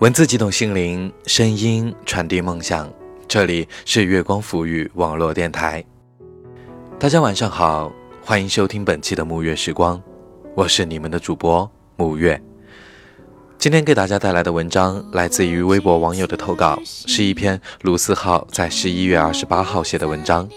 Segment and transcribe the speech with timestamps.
[0.00, 2.88] 文字激动心灵，声音传递梦想。
[3.26, 5.84] 这里是月光抚语网络电台。
[7.00, 7.92] 大家晚上好，
[8.24, 10.00] 欢迎收听本期的沐月时光，
[10.54, 12.40] 我是你们的主播沐月。
[13.58, 20.48] 今天给大家带来的文章来自于微博网友的投稿，是一篇卢思浩在十一月二十八号写的文章。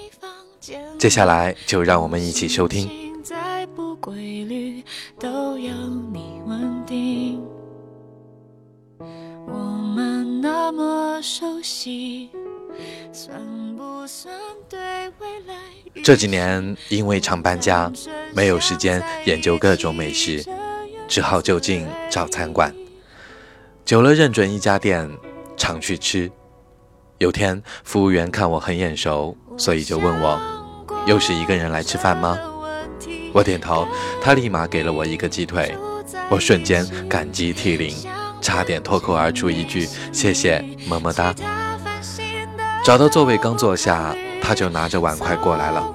[1.00, 2.88] 接下来就让我们一起收听。
[11.22, 12.30] 熟悉，
[13.14, 13.40] 算
[14.08, 14.80] 算不对
[15.20, 15.54] 未来？
[16.04, 17.92] 这几年因为常搬家，
[18.34, 20.44] 没有时间研究各种美食，
[21.08, 22.74] 只好就近找餐馆。
[23.86, 25.08] 久了，认准一家店，
[25.56, 26.32] 常去吃。
[27.20, 30.42] 有天，服务员看我很眼熟，所以就问我
[31.06, 32.36] ：“又是一个人来吃饭吗？”
[33.32, 33.88] 我点头，
[34.24, 35.78] 他立马给了我一个鸡腿，
[36.32, 37.96] 我瞬间感激涕零。
[38.42, 41.34] 差点脱口而出一句“谢谢，么么哒”。
[42.84, 45.88] 找到座位刚坐下，他就拿着碗筷过来了。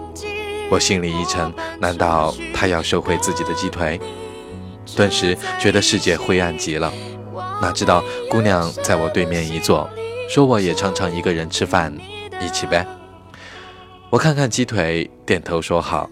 [0.71, 4.01] 我心里一沉，难道他要收回自己的鸡腿？
[4.95, 6.93] 顿时觉得世界灰暗极了。
[7.61, 9.89] 哪知道姑娘在我对面一坐，
[10.31, 11.93] 说我也常常一个人吃饭，
[12.41, 12.87] 一起呗。
[14.11, 16.09] 我看看鸡腿，点头说好。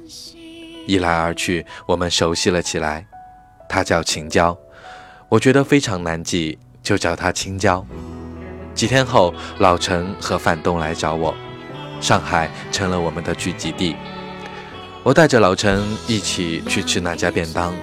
[0.87, 3.07] 一来二去，我们熟悉了起来。
[3.69, 4.57] 她叫秦娇。
[5.35, 7.85] 我觉得非常难记，就叫他青椒。
[8.73, 11.35] 几天后，老陈和范东来找我，
[12.01, 13.97] 上海成了我们的聚集地。
[15.03, 17.75] 我带着老陈一起去吃那家便当，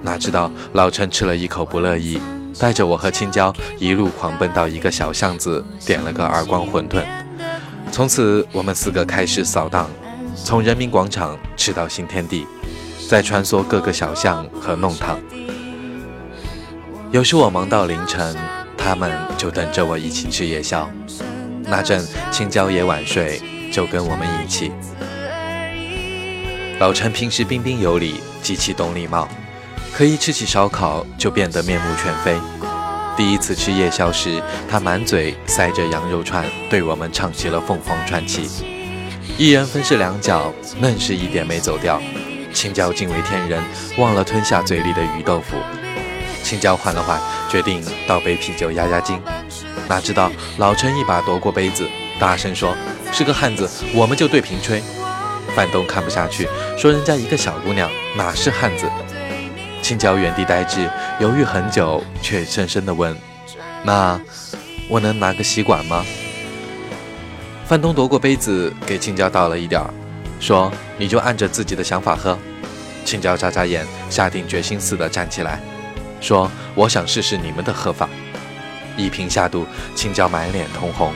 [0.00, 2.20] 哪知道老陈吃了一口不乐意，
[2.56, 7.02] 带着我和青椒一路狂奔到一个小巷子，点了个耳光馄饨。
[7.90, 9.90] 从此，我们四个开始扫荡，
[10.36, 12.46] 从人民广场吃到新天地，
[13.08, 15.18] 再穿梭各个小巷和弄堂。
[17.12, 18.34] 有时我忙到凌晨，
[18.74, 20.90] 他们就等着我一起吃夜宵。
[21.64, 23.38] 那阵青椒也晚睡，
[23.70, 24.72] 就跟我们一起。
[26.80, 29.28] 老陈平时彬彬有礼，极其懂礼貌，
[29.92, 32.34] 可一吃起烧烤就变得面目全非。
[33.14, 38.48] 第一次吃夜宵时，他满嘴塞着羊肉串，对我们唱起了凤凰传奇。
[39.36, 40.50] 一人分饰两角，
[40.80, 42.00] 愣是一点没走掉。
[42.54, 43.62] 青椒惊为天人，
[43.98, 45.58] 忘了吞下嘴里的鱼豆腐。
[46.42, 49.20] 青椒缓了缓，决定倒杯啤酒压压惊。
[49.88, 51.88] 哪知道老陈一把夺过杯子，
[52.18, 52.74] 大声说
[53.12, 54.82] ：“是个汉子，我们就对瓶吹。”
[55.54, 56.48] 范东看不下去，
[56.78, 58.90] 说：“人家一个小姑娘哪是汉子？”
[59.82, 60.88] 青椒原地呆滞，
[61.20, 63.16] 犹豫很久，却深深地问
[63.84, 64.20] ：“那
[64.88, 66.04] 我能拿个吸管吗？”
[67.66, 69.92] 范东夺过杯子，给青椒倒了一点儿，
[70.40, 72.38] 说：“你就按着自己的想法喝。”
[73.04, 75.60] 青椒眨眨眼，下定决心似的站起来。
[76.22, 78.08] 说：“我想试试你们的喝法。”
[78.96, 81.12] 一瓶下肚，青椒满脸通红，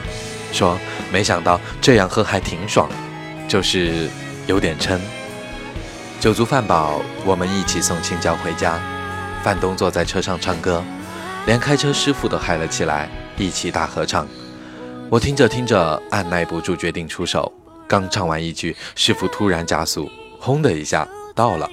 [0.53, 0.79] 说
[1.13, 2.91] ：“没想到这样喝还挺爽，
[3.47, 4.09] 就是
[4.47, 5.01] 有点撑。”
[6.19, 8.81] 酒足饭饱，我们一起送青椒回家。
[9.45, 10.83] 范东坐在车上唱歌，
[11.47, 14.27] 连开车师傅都嗨了起来，一起大合唱。
[15.09, 17.53] 我听着听着，按耐不住决定出手。
[17.87, 21.71] 刚唱完一句，师傅突然加速，轰的一下到了，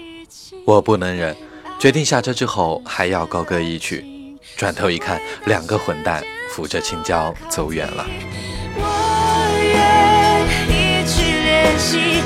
[0.66, 1.36] 我不能忍。
[1.84, 4.06] 决定下车之后还要高歌一曲，
[4.56, 8.06] 转头一看，两个混蛋扶着青椒走远了。
[8.78, 8.88] 我
[9.62, 12.24] 愿意去练习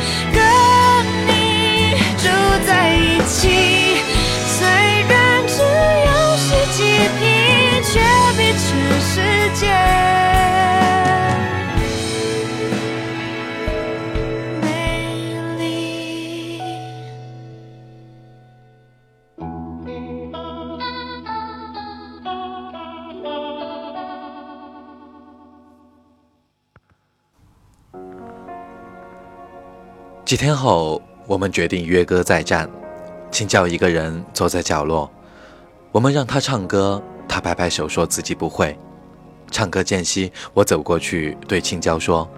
[30.28, 32.70] 几天后，我们决定约歌再战。
[33.32, 35.10] 青椒一个人坐在角落，
[35.90, 38.78] 我们让他唱歌，他摆摆手说自己不会。
[39.50, 42.30] 唱歌间隙，我走过去对青椒说：“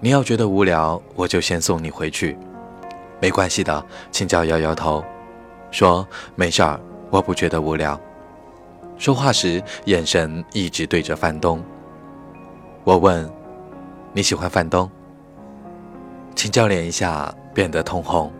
[0.00, 2.38] 你要觉得无聊，我就先送你回去。”
[3.20, 5.02] 没关系的，青椒摇摇头，
[5.72, 6.06] 说
[6.36, 6.78] ：“没事儿，
[7.10, 8.00] 我不觉得无聊。”
[8.96, 11.60] 说话时眼神一直对着范东。
[12.84, 13.28] 我问
[14.14, 14.88] ：“你喜欢范东？”
[16.38, 18.32] 请教练一下变得通红。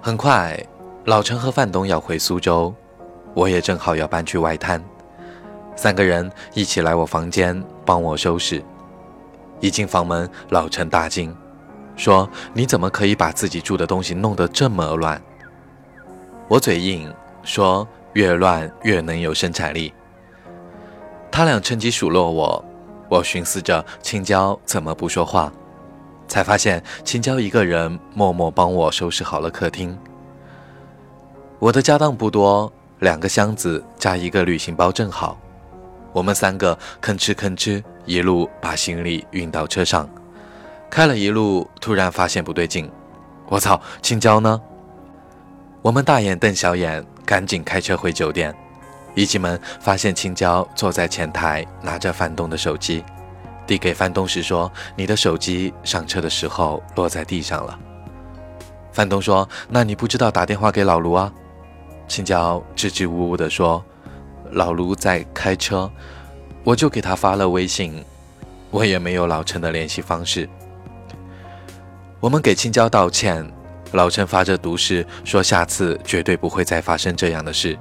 [0.00, 0.58] 很快，
[1.04, 2.74] 老陈和范东要回苏州，
[3.34, 4.82] 我也正好要搬去外滩，
[5.76, 8.64] 三个人一起来我房间帮我收拾。
[9.60, 11.36] 一进房门，老陈大惊，
[11.94, 15.20] 说：“你怎么可以把自己住的东西弄得这么乱？”
[16.48, 19.92] 我嘴硬说：“越乱越能有生产力。
[21.30, 22.64] 他俩趁机数落我，
[23.08, 25.52] 我寻思着青椒怎么不说话，
[26.26, 29.98] 才发现青椒一个人默默帮我收拾好了客厅。
[31.58, 32.70] 我的家当不多，
[33.00, 35.38] 两个箱子加一个旅行包正好。
[36.12, 40.08] 我们三个吭哧吭哧一路把行李运到车上，
[40.90, 42.90] 开了一路，突然发现不对劲，
[43.48, 44.60] 我操，青椒呢？
[45.82, 48.54] 我们大眼瞪小眼，赶紧开车回酒店。
[49.14, 53.04] 一进门，发现青椒坐在前台，拿着范东的手机，
[53.66, 57.78] 递给范东时说：“你的手机上车的时候落在地上了。”
[58.92, 61.32] 范东说：“那你不知道打电话给老卢啊？”
[62.06, 63.84] 青椒支支吾吾地说
[64.52, 65.90] ：“老卢在开车，
[66.64, 68.04] 我就给他发了微信，
[68.70, 70.48] 我也没有老陈的联系方式。”
[72.20, 73.48] 我们给青椒道歉，
[73.92, 77.78] 老陈发着毒誓说下次绝对不会再发生这样的事。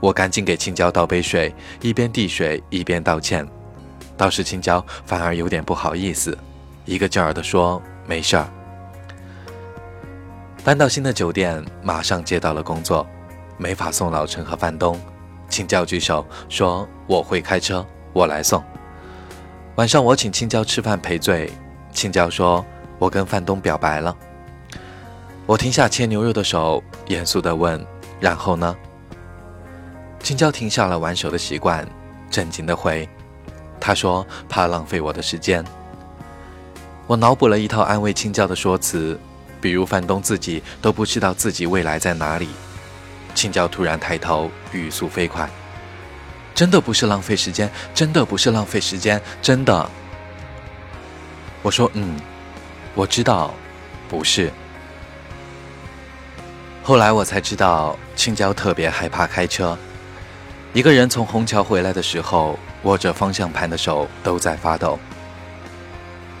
[0.00, 3.46] 我赶紧给青椒倒杯水，一边递水一边道歉。
[4.16, 6.36] 倒是青椒反而有点不好意思，
[6.84, 8.48] 一个劲儿地说：“没事儿。”
[10.64, 13.06] 搬到新的酒店，马上接到了工作。
[13.56, 15.00] 没法送老陈和范东，
[15.48, 18.62] 青椒举手说：“我会开车，我来送。”
[19.76, 21.50] 晚上我请青椒吃饭赔罪，
[21.92, 22.64] 青椒说
[22.98, 24.16] ：“我跟范东表白了。”
[25.46, 27.84] 我停下切牛肉的手，严肃地问
[28.20, 28.76] ：“然后呢？”
[30.22, 31.86] 青椒停下了玩手的习惯，
[32.30, 33.08] 震惊的回
[33.80, 35.64] ：“他说怕浪费我的时间。”
[37.06, 39.18] 我脑补了一套安慰青椒的说辞，
[39.60, 42.48] 比如范东自己都不知道自己未来在哪里。
[43.34, 45.48] 青椒突然抬头，语速飞快
[46.54, 49.88] ：“真的不是浪费时间，真的不是浪费时间，真的。”
[51.62, 52.20] 我说：“嗯，
[52.94, 53.54] 我知道，
[54.08, 54.52] 不是。”
[56.84, 59.78] 后来我才知道，青椒特别害怕开车。
[60.74, 64.98] 一个人从虹桥回来的时候，握着方向盘的手都在发抖。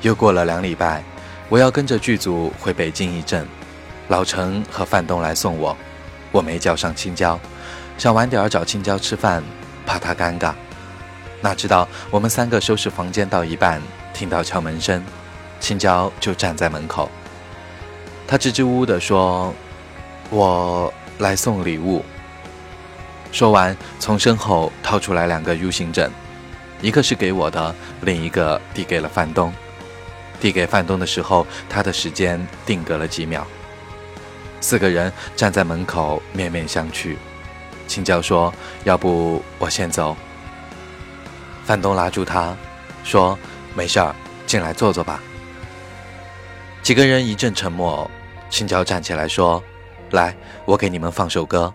[0.02, 1.02] 又过了两礼拜，
[1.48, 3.48] 我要跟着剧组回北京一阵，
[4.08, 5.74] 老陈和范东来送我。
[6.30, 7.40] 我没叫上青椒，
[7.96, 9.42] 想晚点找青椒吃饭，
[9.86, 10.52] 怕他尴尬。
[11.40, 13.80] 哪知道我们三个收拾房间到一半，
[14.12, 15.02] 听到敲门声，
[15.58, 17.08] 青椒就站在门口。
[18.26, 19.54] 他支支吾吾地说
[20.28, 22.04] ：“我来送礼物。”
[23.30, 26.10] 说完，从身后掏出来两个 U 型枕，
[26.80, 29.52] 一个是给我的，另一个递给了范东。
[30.40, 33.46] 递给范东的时候，他的时间定格了几秒。
[34.60, 37.16] 四个人站在门口面面相觑，
[37.86, 38.52] 青椒说
[38.84, 40.16] ：“要不我先走。”
[41.64, 42.56] 范东拉住他，
[43.04, 43.38] 说
[43.74, 44.14] ：“没事儿，
[44.46, 45.20] 进来坐坐吧。”
[46.82, 48.10] 几个人一阵沉默，
[48.48, 49.62] 青椒站起来说
[50.12, 50.34] ：“来，
[50.64, 51.72] 我给你们放首歌。”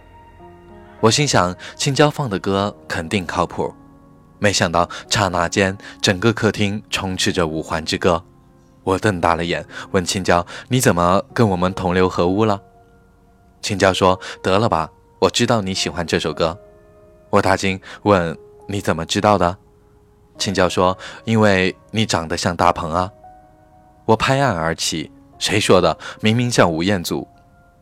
[1.03, 3.73] 我心想，青椒放的歌肯定靠谱。
[4.39, 8.13] 没想到，刹那间，整个客厅充斥着《五环之歌》。
[8.85, 12.61] 我瞪大了眼，问青椒：“你怎么跟我们同流合污了？”
[13.61, 14.89] 青椒说：“得了吧，
[15.19, 16.57] 我知道你喜欢这首歌。”
[17.29, 18.38] 我大惊，问
[18.69, 19.57] ：“你怎么知道的？”
[20.39, 23.11] 青椒说：“因为你长得像大鹏啊。”
[24.07, 25.97] 我拍案而起：“谁说的？
[26.21, 27.27] 明明像吴彦祖。”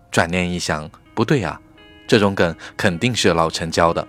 [0.10, 1.62] 转念一想，不对呀，
[2.08, 4.06] 这种梗肯定是老陈教的。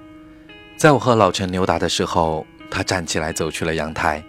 [0.77, 4.23] 在我和老陈扭打的时候，他站起来走去了阳台。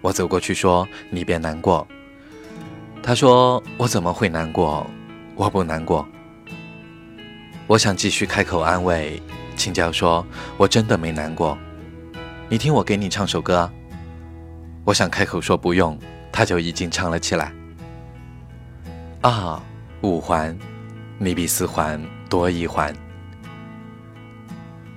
[0.00, 1.86] 我走过去说：“你别难过。”
[3.02, 4.86] 他说：“我怎么会难过？
[5.34, 6.06] 我不难过。”
[7.66, 9.22] 我想继续开口安慰
[9.56, 10.26] 青椒，说
[10.58, 11.56] ：“我真的没难过。
[12.48, 13.70] 你听我给你唱首歌。”
[14.84, 15.98] 我想开口说不用，
[16.30, 17.52] 他就已经唱了起来。
[19.22, 19.62] 啊，
[20.02, 20.54] 五环，
[21.16, 22.94] 你比四环多一环。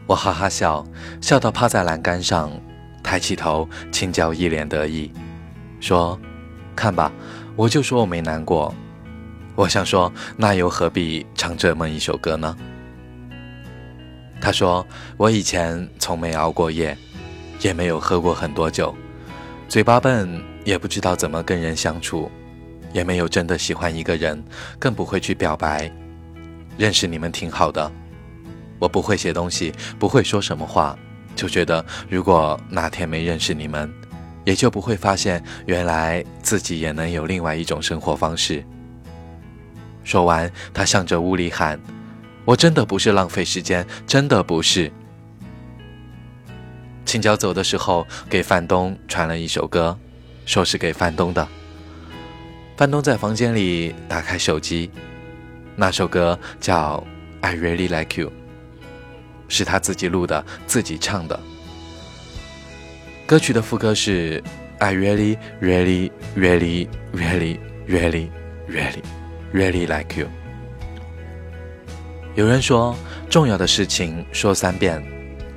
[0.06, 0.86] 我哈哈笑，
[1.22, 2.52] 笑到趴在栏杆上，
[3.04, 5.12] 抬起头，青椒一脸得意，
[5.80, 6.20] 说
[6.76, 7.12] ：“看吧，
[7.56, 8.74] 我就说我没难过。”
[9.56, 12.56] 我想说，那又何必唱这么一首歌呢？
[14.40, 14.86] 他说
[15.18, 16.96] ：“我以前从没熬过夜，
[17.62, 18.96] 也没有喝过很多酒，
[19.68, 22.32] 嘴巴笨，也不知道怎么跟人相处，
[22.94, 24.42] 也没有真的喜欢一个人，
[24.78, 25.92] 更不会去表白。
[26.78, 27.92] 认识你们挺好的，
[28.80, 30.98] 我不会写东西，不会说什么话，
[31.36, 33.92] 就觉得如果哪天没认识你们，
[34.46, 38.64] 也就不会发现原来自己也能有另外一种生活方式。”
[40.04, 41.78] 说完，他向着屋里喊
[42.46, 44.92] ：“我真的不是浪费时间，真的不是。”
[47.04, 49.98] 青椒走的时候给范东传了一首歌，
[50.46, 51.46] 说是给范东的。
[52.78, 54.92] 范东在房间里打开手机，
[55.80, 56.98] 那首歌叫
[57.46, 58.30] 《I Really Like You》。
[59.48, 61.40] 是他自己录的，自己唱的。
[63.28, 64.44] 歌曲的副歌是
[64.80, 68.30] I really, really, really, really, really,
[68.68, 69.04] really,
[69.54, 70.28] really like you。
[72.34, 72.96] 有人说，
[73.30, 75.02] 重要的事情说三遍，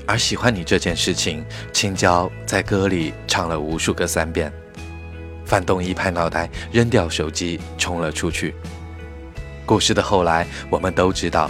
[0.07, 4.53] 而喜欢你这件事情，青椒在歌里唱了无数个三遍。
[5.47, 8.55] 范东一拍脑袋，扔掉手机，冲了出去。
[9.71, 11.49] 故事的后来，我们都知道。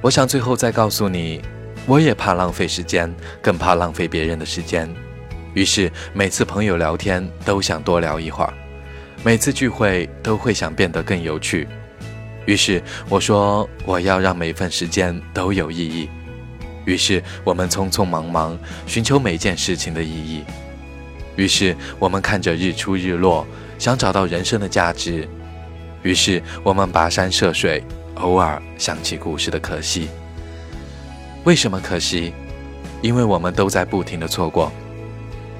[0.00, 1.42] 我想最后再告诉你，
[1.84, 4.88] 我也怕浪费时间，更怕浪费别人的时间。
[5.52, 8.54] 于是每次朋友聊天都想多聊一会儿，
[9.24, 11.66] 每次聚会都会想变得更有趣。
[12.46, 16.08] 于是我说我要让每份时间都有意义。
[16.84, 18.56] 于是我们匆匆忙忙
[18.86, 20.44] 寻求每件事情的意义。
[21.34, 23.44] 于是我们看着日出日落，
[23.76, 25.28] 想找到人生的价值。
[26.02, 27.82] 于是我们跋山涉水，
[28.14, 30.08] 偶尔想起故事的可惜。
[31.44, 32.32] 为什么可惜？
[33.00, 34.72] 因为我们都在不停的错过。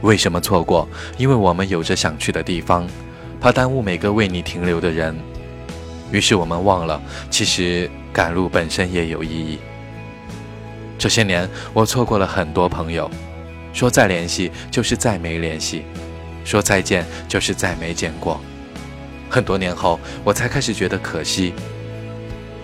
[0.03, 0.89] 为什么错过？
[1.17, 2.87] 因为我们有着想去的地方，
[3.41, 5.17] 怕耽误每个为你停留的人。
[6.13, 9.59] 于是我们忘了，其实赶路本身也有意义。
[10.99, 13.11] 这些年，我错过了很多朋友。
[13.73, 15.85] 说再联系就是再没联系，
[16.45, 18.41] 说再见就是再没见过。
[19.29, 21.53] 很多年后，我才开始觉得可惜。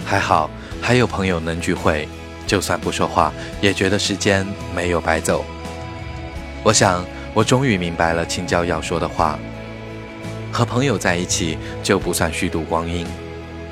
[0.04, 2.08] 还好还有朋友能聚会，
[2.46, 5.44] 就算不说话，也觉得时间没有白走。
[6.62, 9.38] 我想，我终于明白了青椒要说的话：
[10.52, 13.06] 和朋友在一起就不算虚度光阴，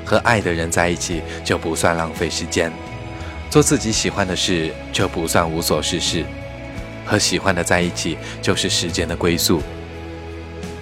[0.05, 2.71] 和爱的人在一起就不算浪费时间，
[3.49, 6.25] 做自己喜欢的事就不算无所事事。
[7.05, 9.61] 和喜欢的在一起就是时间的归宿。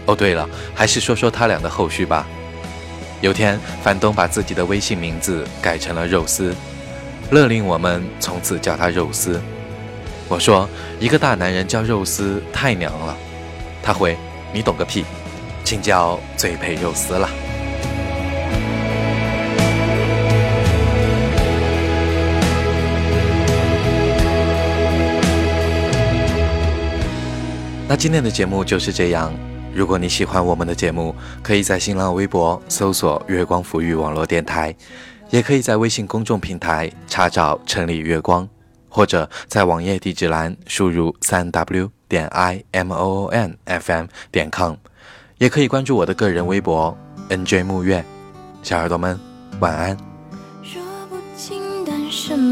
[0.05, 2.27] 哦，对了，还是说说他俩的后续吧。
[3.21, 6.55] 有天，樊东把自己的微信名字改成了肉丝，
[7.29, 9.39] 勒令我们从此叫他肉丝。
[10.27, 10.67] 我说
[10.99, 13.15] 一个大男人叫肉丝太娘了。
[13.83, 14.17] 他回
[14.51, 15.05] 你懂个屁，
[15.63, 17.29] 请叫最配肉丝了。
[27.87, 29.31] 那今天的节目就是这样。
[29.73, 34.75] 如果你喜欢我们的节目，可以在新浪微博搜索“月光抚育网络电台”，
[35.31, 38.47] 也可以在微信公众平台查找“城里月光”，
[38.89, 44.75] 或者在网页地址栏输入“三 w 点 i m o o n f m 点 com”，
[45.37, 46.95] 也可以关注我的个人微博
[47.29, 48.03] “nj 木月”。
[48.61, 49.17] 小耳朵们，
[49.61, 49.97] 晚安。
[50.61, 51.61] 说不清
[52.11, 52.50] 什么。